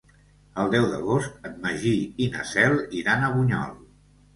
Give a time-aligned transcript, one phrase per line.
[0.63, 1.95] El deu d'agost en Magí
[2.27, 3.83] i na Cel iran a Bunyol.